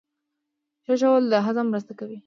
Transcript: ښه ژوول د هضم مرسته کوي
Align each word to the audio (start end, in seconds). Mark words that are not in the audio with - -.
ښه 0.85 0.93
ژوول 1.01 1.23
د 1.29 1.33
هضم 1.45 1.65
مرسته 1.73 1.93
کوي 1.99 2.17